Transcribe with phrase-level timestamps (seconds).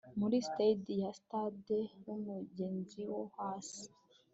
[0.19, 3.83] Muri staid ya stade yumugezi wo hasi